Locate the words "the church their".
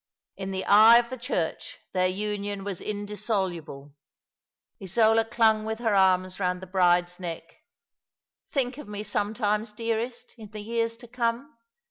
1.11-2.07